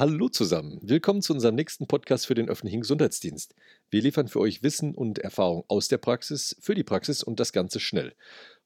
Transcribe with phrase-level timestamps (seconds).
[0.00, 3.54] Hallo zusammen, willkommen zu unserem nächsten Podcast für den öffentlichen Gesundheitsdienst.
[3.90, 7.52] Wir liefern für euch Wissen und Erfahrung aus der Praxis, für die Praxis und das
[7.52, 8.14] Ganze schnell.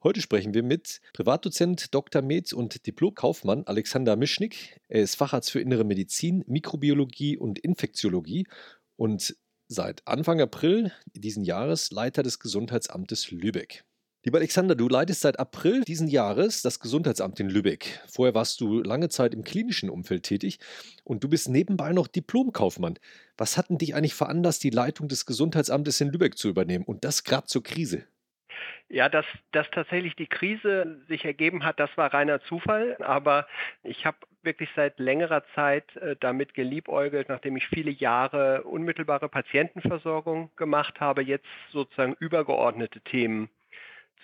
[0.05, 2.23] Heute sprechen wir mit Privatdozent Dr.
[2.23, 4.81] Med und Diplom-Kaufmann Alexander Mischnik.
[4.87, 8.47] Er ist Facharzt für Innere Medizin, Mikrobiologie und Infektiologie
[8.95, 9.35] und
[9.67, 13.85] seit Anfang April diesen Jahres Leiter des Gesundheitsamtes Lübeck.
[14.27, 18.01] Lieber Alexander, du leitest seit April diesen Jahres das Gesundheitsamt in Lübeck.
[18.07, 20.61] Vorher warst du lange Zeit im klinischen Umfeld tätig
[21.05, 22.99] und du bist nebenbei noch Diplomkaufmann.
[23.37, 27.05] Was hat denn dich eigentlich veranlasst, die Leitung des Gesundheitsamtes in Lübeck zu übernehmen und
[27.05, 28.07] das gerade zur Krise?
[28.89, 32.97] Ja, dass, dass tatsächlich die Krise sich ergeben hat, das war reiner Zufall.
[33.01, 33.47] Aber
[33.83, 40.51] ich habe wirklich seit längerer Zeit äh, damit geliebäugelt, nachdem ich viele Jahre unmittelbare Patientenversorgung
[40.57, 43.51] gemacht habe, jetzt sozusagen übergeordnete Themen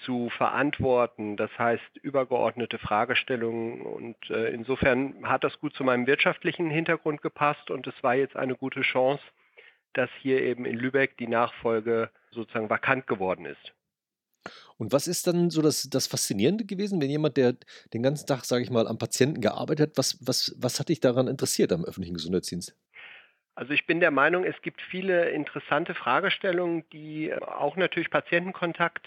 [0.05, 3.83] zu verantworten, das heißt übergeordnete Fragestellungen.
[3.83, 8.37] Und äh, insofern hat das gut zu meinem wirtschaftlichen Hintergrund gepasst und es war jetzt
[8.37, 9.23] eine gute Chance,
[9.93, 13.73] dass hier eben in Lübeck die Nachfolge sozusagen vakant geworden ist.
[14.79, 17.57] Und was ist dann so das, das Faszinierende gewesen, wenn jemand, der
[17.93, 21.01] den ganzen Tag, sage ich mal, am Patienten gearbeitet hat, was, was, was hat dich
[21.01, 22.75] daran interessiert am öffentlichen Gesundheitsdienst?
[23.55, 29.07] Also ich bin der Meinung, es gibt viele interessante Fragestellungen, die auch natürlich Patientenkontakt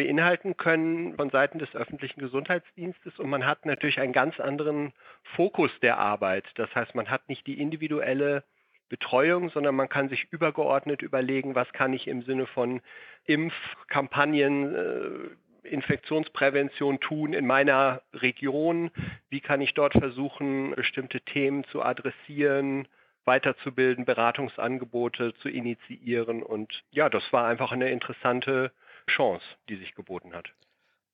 [0.00, 4.94] beinhalten können von Seiten des öffentlichen Gesundheitsdienstes und man hat natürlich einen ganz anderen
[5.36, 6.46] Fokus der Arbeit.
[6.54, 8.42] Das heißt, man hat nicht die individuelle
[8.88, 12.80] Betreuung, sondern man kann sich übergeordnet überlegen, was kann ich im Sinne von
[13.26, 18.90] Impfkampagnen, äh, Infektionsprävention tun in meiner Region,
[19.28, 22.88] wie kann ich dort versuchen, bestimmte Themen zu adressieren,
[23.26, 26.42] weiterzubilden, Beratungsangebote zu initiieren.
[26.42, 28.72] Und ja, das war einfach eine interessante
[29.10, 30.52] Chance, die sich geboten hat.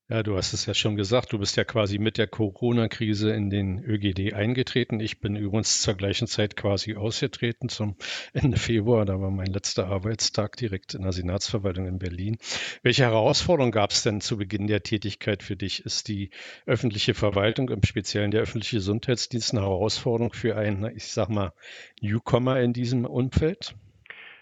[0.09, 3.49] Ja, du hast es ja schon gesagt, du bist ja quasi mit der Corona-Krise in
[3.49, 5.01] den ÖGD eingetreten.
[5.01, 7.97] Ich bin übrigens zur gleichen Zeit quasi ausgetreten zum
[8.33, 9.03] Ende Februar.
[9.03, 12.37] Da war mein letzter Arbeitstag direkt in der Senatsverwaltung in Berlin.
[12.83, 15.85] Welche Herausforderungen gab es denn zu Beginn der Tätigkeit für dich?
[15.85, 16.29] Ist die
[16.65, 21.51] öffentliche Verwaltung, im Speziellen der öffentliche Gesundheitsdienst, eine Herausforderung für einen, ich sag mal,
[21.99, 23.75] Newcomer in diesem Umfeld?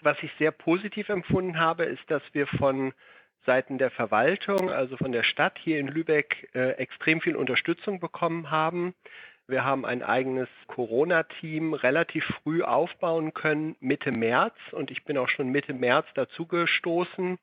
[0.02, 2.92] Was ich sehr positiv empfunden habe, ist, dass wir von
[3.46, 8.50] Seiten der Verwaltung, also von der Stadt hier in Lübeck, äh, extrem viel Unterstützung bekommen
[8.50, 8.94] haben.
[9.48, 14.56] Wir haben ein eigenes Corona-Team relativ früh aufbauen können, Mitte März.
[14.72, 17.38] Und ich bin auch schon Mitte März dazugestoßen.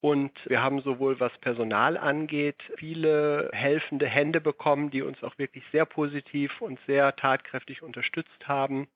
[0.00, 5.64] Und wir haben sowohl was Personal angeht, viele helfende Hände bekommen, die uns auch wirklich
[5.72, 8.86] sehr positiv und sehr tatkräftig unterstützt haben.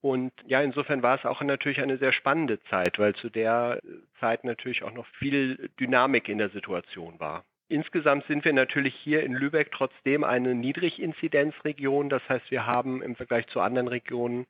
[0.00, 3.80] Und ja, insofern war es auch natürlich eine sehr spannende Zeit, weil zu der
[4.20, 7.44] Zeit natürlich auch noch viel Dynamik in der Situation war.
[7.68, 12.08] Insgesamt sind wir natürlich hier in Lübeck trotzdem eine Niedriginzidenzregion.
[12.08, 14.46] Das heißt, wir haben im Vergleich zu anderen Regionen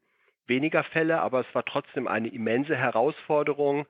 [0.46, 3.86] weniger Fälle, aber es war trotzdem eine immense Herausforderung,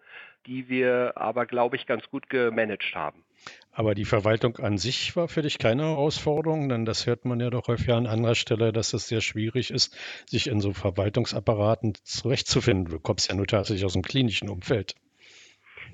[0.47, 3.25] die wir aber, glaube ich, ganz gut gemanagt haben.
[3.73, 7.51] Aber die Verwaltung an sich war für dich keine Herausforderung, denn das hört man ja
[7.51, 9.97] doch häufig an anderer Stelle, dass es sehr schwierig ist,
[10.27, 12.91] sich in so Verwaltungsapparaten zurechtzufinden.
[12.91, 14.95] Du kommst ja nur tatsächlich aus dem klinischen Umfeld.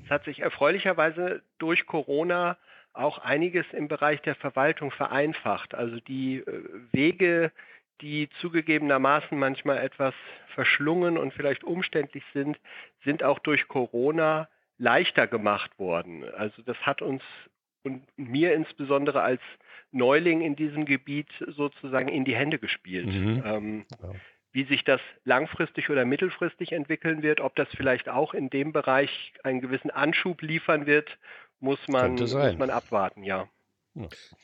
[0.05, 2.57] Es hat sich erfreulicherweise durch Corona
[2.93, 5.75] auch einiges im Bereich der Verwaltung vereinfacht.
[5.75, 7.51] Also die äh, Wege,
[8.03, 10.15] die zugegebenermaßen manchmal etwas
[10.55, 12.59] verschlungen und vielleicht umständlich sind,
[13.05, 16.25] sind auch durch Corona leichter gemacht worden.
[16.37, 17.23] Also das hat uns
[17.85, 19.41] und mir insbesondere als
[19.91, 23.07] Neuling in diesem Gebiet sozusagen in die Hände gespielt.
[23.07, 23.43] Mhm.
[23.45, 24.11] Ähm, ja.
[24.53, 29.33] Wie sich das langfristig oder mittelfristig entwickeln wird, ob das vielleicht auch in dem Bereich
[29.43, 31.19] einen gewissen Anschub liefern wird,
[31.59, 33.49] muss man, muss man abwarten, ja.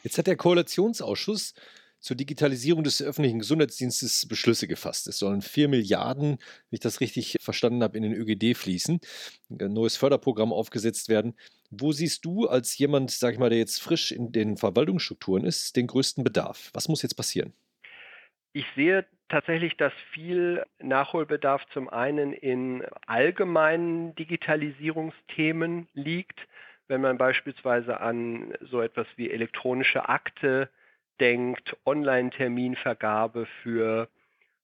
[0.02, 1.54] Jetzt hat der Koalitionsausschuss
[2.00, 5.08] zur Digitalisierung des öffentlichen Gesundheitsdienstes Beschlüsse gefasst.
[5.08, 6.38] Es sollen 4 Milliarden, wenn
[6.70, 9.00] ich das richtig verstanden habe, in den ÖGD fließen,
[9.50, 11.34] ein neues Förderprogramm aufgesetzt werden.
[11.70, 15.76] Wo siehst du als jemand, sag ich mal, der jetzt frisch in den Verwaltungsstrukturen ist,
[15.76, 16.70] den größten Bedarf?
[16.72, 17.52] Was muss jetzt passieren?
[18.52, 26.40] Ich sehe tatsächlich, dass viel Nachholbedarf zum einen in allgemeinen Digitalisierungsthemen liegt.
[26.86, 30.70] Wenn man beispielsweise an so etwas wie elektronische Akte
[31.20, 34.08] denkt, Online-Terminvergabe für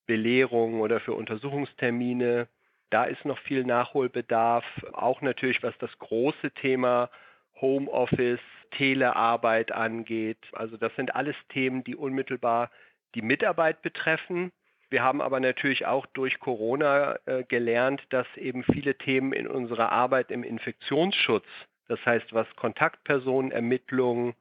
[0.07, 2.49] Belehrungen oder für Untersuchungstermine.
[2.91, 4.65] Da ist noch viel Nachholbedarf.
[4.93, 7.11] Auch natürlich, was das große Thema
[7.61, 8.41] Homeoffice,
[8.73, 10.39] Telearbeit angeht.
[10.53, 12.71] Also das sind alles Themen, die unmittelbar
[13.15, 14.53] die Mitarbeit betreffen.
[14.91, 19.91] Wir haben aber natürlich auch durch Corona äh, gelernt, dass eben viele Themen in unserer
[19.93, 21.47] Arbeit im Infektionsschutz,
[21.89, 24.35] das heißt was Kontaktpersonenermittlung,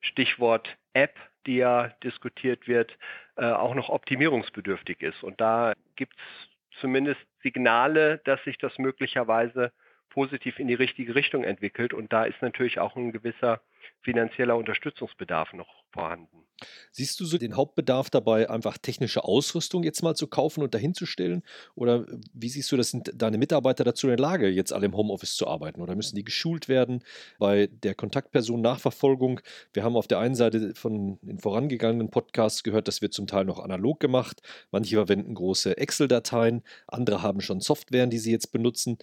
[0.00, 1.14] Stichwort App
[1.46, 2.96] die ja diskutiert wird,
[3.36, 5.22] äh, auch noch optimierungsbedürftig ist.
[5.22, 9.72] Und da gibt es zumindest Signale, dass sich das möglicherweise
[10.10, 11.94] positiv in die richtige Richtung entwickelt.
[11.94, 13.60] Und da ist natürlich auch ein gewisser
[14.02, 16.46] finanzieller Unterstützungsbedarf noch vorhanden.
[16.90, 21.42] Siehst du so den Hauptbedarf dabei, einfach technische Ausrüstung jetzt mal zu kaufen und dahinzustellen?
[21.74, 24.96] Oder wie siehst du, das sind deine Mitarbeiter dazu in der Lage, jetzt alle im
[24.96, 25.80] Homeoffice zu arbeiten?
[25.80, 27.02] Oder müssen die geschult werden
[27.38, 29.40] bei der Kontaktperson-Nachverfolgung?
[29.72, 33.44] Wir haben auf der einen Seite von den vorangegangenen Podcasts gehört, das wird zum Teil
[33.44, 34.42] noch analog gemacht.
[34.70, 38.98] Manche verwenden große Excel-Dateien, andere haben schon Softwaren, die sie jetzt benutzen.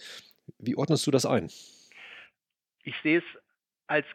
[0.60, 1.50] Wie ordnest du das ein?
[2.84, 3.24] Ich sehe es
[3.88, 4.06] als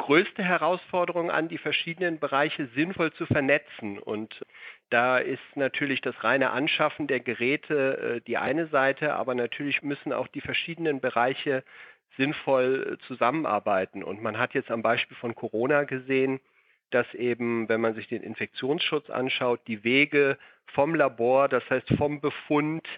[0.00, 3.98] größte Herausforderung an, die verschiedenen Bereiche sinnvoll zu vernetzen.
[3.98, 4.44] Und
[4.88, 10.14] da ist natürlich das reine Anschaffen der Geräte äh, die eine Seite, aber natürlich müssen
[10.14, 11.62] auch die verschiedenen Bereiche
[12.16, 14.02] sinnvoll äh, zusammenarbeiten.
[14.02, 16.40] Und man hat jetzt am Beispiel von Corona gesehen,
[16.90, 22.22] dass eben, wenn man sich den Infektionsschutz anschaut, die Wege vom Labor, das heißt vom
[22.22, 22.88] Befund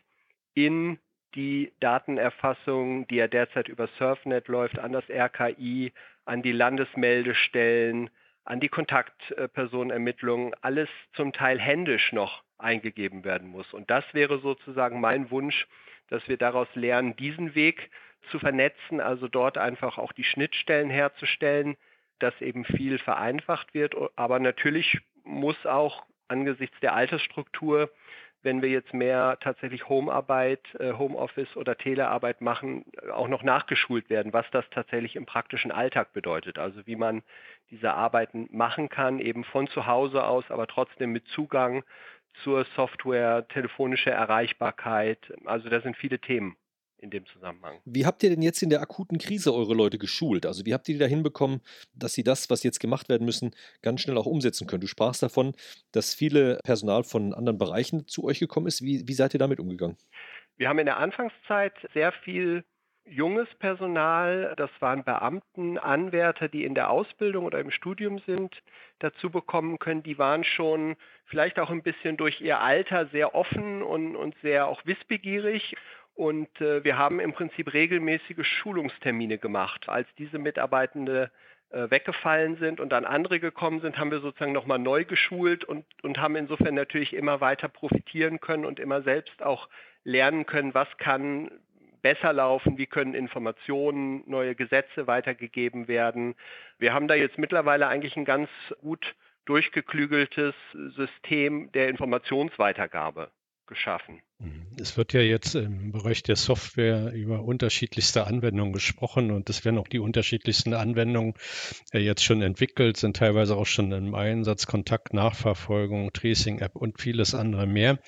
[0.55, 0.99] in
[1.35, 5.93] die Datenerfassung, die ja derzeit über Surfnet läuft, an das RKI,
[6.25, 8.11] an die Landesmeldestellen,
[8.45, 13.73] an die Kontaktpersonenermittlungen, alles zum Teil händisch noch eingegeben werden muss.
[13.73, 15.67] Und das wäre sozusagen mein Wunsch,
[16.09, 17.91] dass wir daraus lernen, diesen Weg
[18.31, 21.77] zu vernetzen, also dort einfach auch die Schnittstellen herzustellen,
[22.19, 23.95] dass eben viel vereinfacht wird.
[24.17, 27.91] Aber natürlich muss auch angesichts der Altersstruktur
[28.43, 34.33] wenn wir jetzt mehr tatsächlich Homearbeit, äh, Homeoffice oder Telearbeit machen, auch noch nachgeschult werden,
[34.33, 36.59] was das tatsächlich im praktischen Alltag bedeutet.
[36.59, 37.23] Also wie man
[37.71, 41.85] diese Arbeiten machen kann, eben von zu Hause aus, aber trotzdem mit Zugang
[42.43, 45.33] zur Software, telefonische Erreichbarkeit.
[45.45, 46.57] Also da sind viele Themen
[47.03, 47.81] in dem Zusammenhang.
[47.85, 50.47] Wie habt ihr denn jetzt in der akuten Krise eure Leute geschult?
[50.47, 51.61] Also wie habt ihr die da hinbekommen,
[51.95, 54.81] dass sie das, was jetzt gemacht werden müssen, ganz schnell auch umsetzen können?
[54.81, 55.55] Du sprachst davon,
[55.91, 58.83] dass viele Personal von anderen Bereichen zu euch gekommen ist.
[58.83, 59.97] Wie, wie seid ihr damit umgegangen?
[60.57, 62.65] Wir haben in der Anfangszeit sehr viel
[63.05, 68.63] junges Personal, das waren Beamten, Anwärter, die in der Ausbildung oder im Studium sind,
[69.01, 70.05] dazu bekommen können.
[70.05, 70.95] Die waren schon
[71.25, 75.75] vielleicht auch ein bisschen durch ihr Alter sehr offen und, und sehr auch wissbegierig
[76.15, 79.89] und äh, wir haben im Prinzip regelmäßige Schulungstermine gemacht.
[79.89, 81.31] Als diese Mitarbeitende
[81.71, 85.85] äh, weggefallen sind und dann andere gekommen sind, haben wir sozusagen nochmal neu geschult und,
[86.03, 89.69] und haben insofern natürlich immer weiter profitieren können und immer selbst auch
[90.05, 91.51] lernen können, was kann
[92.03, 96.35] besser laufen, wie können Informationen, neue Gesetze weitergegeben werden.
[96.79, 98.51] Wir haben da jetzt mittlerweile eigentlich ein ganz
[98.81, 99.15] gut
[99.47, 103.31] durchgeklügeltes System der Informationsweitergabe
[103.67, 104.21] geschaffen.
[104.81, 109.79] Es wird ja jetzt im Bereich der Software über unterschiedlichste Anwendungen gesprochen und es werden
[109.79, 111.35] auch die unterschiedlichsten Anwendungen
[111.93, 117.35] äh, jetzt schon entwickelt, sind teilweise auch schon im Einsatz, Kontakt, Nachverfolgung, Tracing-App und vieles
[117.35, 117.99] andere mehr.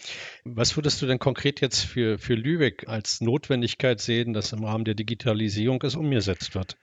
[0.44, 4.84] Was würdest du denn konkret jetzt für, für Lübeck als Notwendigkeit sehen, dass im Rahmen
[4.84, 6.76] der Digitalisierung es umgesetzt wird?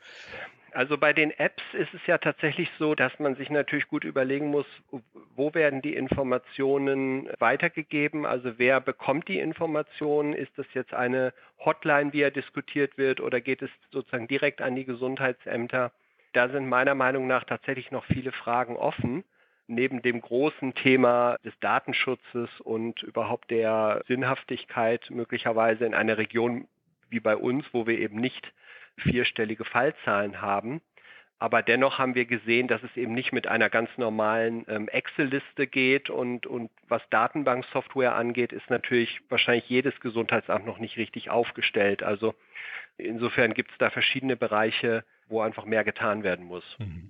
[0.74, 4.48] Also bei den Apps ist es ja tatsächlich so, dass man sich natürlich gut überlegen
[4.48, 4.66] muss,
[5.36, 8.26] wo werden die Informationen weitergegeben?
[8.26, 10.34] Also wer bekommt die Informationen?
[10.34, 11.34] Ist das jetzt eine
[11.64, 15.92] Hotline, wie ja diskutiert wird, oder geht es sozusagen direkt an die Gesundheitsämter?
[16.34, 19.24] Da sind meiner Meinung nach tatsächlich noch viele Fragen offen.
[19.68, 26.68] Neben dem großen Thema des Datenschutzes und überhaupt der Sinnhaftigkeit möglicherweise in einer Region
[27.10, 28.54] wie bei uns, wo wir eben nicht
[28.98, 30.82] vierstellige Fallzahlen haben.
[31.42, 35.66] Aber dennoch haben wir gesehen, dass es eben nicht mit einer ganz normalen ähm, Excel-Liste
[35.66, 42.04] geht und, und was Datenbanksoftware angeht, ist natürlich wahrscheinlich jedes Gesundheitsamt noch nicht richtig aufgestellt.
[42.04, 42.36] Also
[42.98, 46.64] insofern gibt es da verschiedene Bereiche, wo einfach mehr getan werden muss.
[46.78, 47.10] Mhm.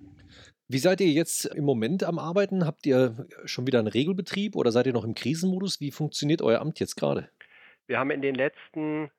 [0.66, 2.64] Wie seid ihr jetzt im Moment am Arbeiten?
[2.64, 5.78] Habt ihr schon wieder einen Regelbetrieb oder seid ihr noch im Krisenmodus?
[5.82, 7.28] Wie funktioniert euer Amt jetzt gerade?
[7.86, 9.10] Wir haben in den letzten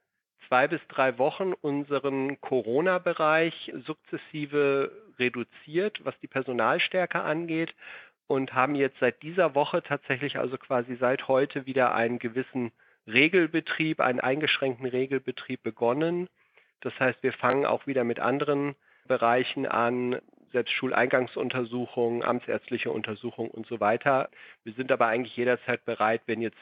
[0.47, 7.73] zwei bis drei Wochen unseren Corona-Bereich sukzessive reduziert, was die Personalstärke angeht
[8.27, 12.71] und haben jetzt seit dieser Woche tatsächlich also quasi seit heute wieder einen gewissen
[13.07, 16.29] Regelbetrieb, einen eingeschränkten Regelbetrieb begonnen.
[16.81, 18.75] Das heißt, wir fangen auch wieder mit anderen
[19.07, 20.19] Bereichen an,
[20.51, 24.29] selbst Schuleingangsuntersuchungen, amtsärztliche Untersuchungen und so weiter.
[24.63, 26.57] Wir sind aber eigentlich jederzeit bereit, wenn jetzt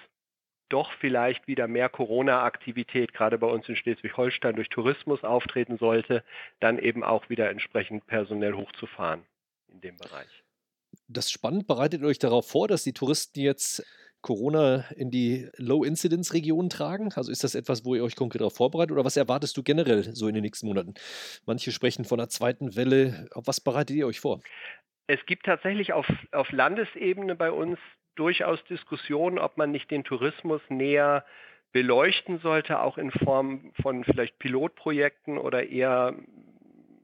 [0.72, 6.24] doch vielleicht wieder mehr Corona-Aktivität, gerade bei uns in Schleswig-Holstein, durch Tourismus auftreten sollte,
[6.60, 9.24] dann eben auch wieder entsprechend personell hochzufahren
[9.68, 10.44] in dem Bereich.
[11.08, 11.68] Das ist spannend.
[11.68, 13.84] Bereitet ihr euch darauf vor, dass die Touristen jetzt
[14.22, 17.12] Corona in die Low-Incidence-Regionen tragen?
[17.14, 20.16] Also ist das etwas, wo ihr euch konkret darauf vorbereitet oder was erwartest du generell
[20.16, 20.94] so in den nächsten Monaten?
[21.46, 23.28] Manche sprechen von einer zweiten Welle.
[23.34, 24.42] Auf was bereitet ihr euch vor?
[25.12, 27.78] Es gibt tatsächlich auf, auf Landesebene bei uns
[28.16, 31.26] durchaus Diskussionen, ob man nicht den Tourismus näher
[31.74, 36.16] beleuchten sollte, auch in Form von vielleicht Pilotprojekten oder eher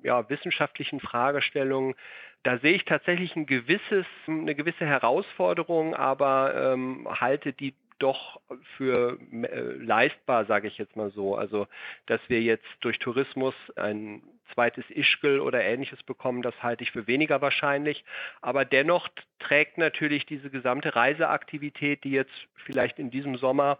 [0.04, 1.96] ja, wissenschaftlichen Fragestellungen.
[2.44, 8.40] Da sehe ich tatsächlich ein gewisses, eine gewisse Herausforderung, aber ähm, halte die doch
[8.78, 11.36] für äh, leistbar, sage ich jetzt mal so.
[11.36, 11.68] Also,
[12.06, 14.22] dass wir jetzt durch Tourismus ein
[14.54, 18.04] zweites Ischgl oder ähnliches bekommen, das halte ich für weniger wahrscheinlich.
[18.42, 19.08] Aber dennoch
[19.40, 23.80] trägt natürlich diese gesamte Reiseaktivität, die jetzt vielleicht in diesem Sommer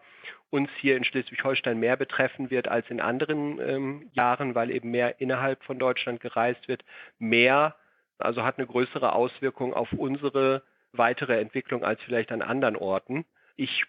[0.50, 5.20] uns hier in Schleswig-Holstein mehr betreffen wird als in anderen ähm, Jahren, weil eben mehr
[5.20, 6.86] innerhalb von Deutschland gereist wird,
[7.20, 7.76] mehr,
[8.18, 13.26] also hat eine größere Auswirkung auf unsere weitere Entwicklung als vielleicht an anderen Orten.
[13.56, 13.84] Ich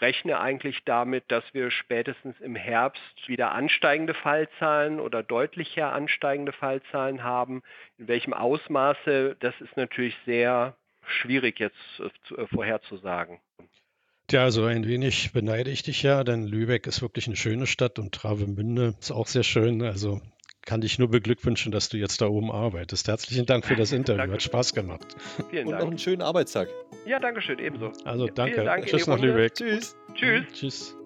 [0.00, 7.22] rechne eigentlich damit, dass wir spätestens im Herbst wieder ansteigende Fallzahlen oder deutlicher ansteigende Fallzahlen
[7.22, 7.62] haben.
[7.98, 10.76] In welchem Ausmaße, das ist natürlich sehr
[11.06, 13.38] schwierig jetzt äh, äh, vorherzusagen.
[14.26, 17.98] Tja, also ein wenig beneide ich dich ja, denn Lübeck ist wirklich eine schöne Stadt
[17.98, 19.82] und Travemünde ist auch sehr schön.
[19.82, 20.22] Also
[20.66, 23.08] kann dich nur beglückwünschen, dass du jetzt da oben arbeitest.
[23.08, 24.32] Herzlichen Dank für das Interview.
[24.32, 25.16] Hat Spaß gemacht.
[25.50, 25.66] Vielen Dank.
[25.66, 26.68] Und noch einen schönen Arbeitstag.
[27.06, 27.92] Ja, danke schön, ebenso.
[28.04, 28.64] Also danke.
[28.64, 29.54] Dank Tschüss nach Lübeck.
[29.54, 29.96] Tschüss.
[30.14, 30.44] Tschüss.
[30.52, 30.96] Tschüss.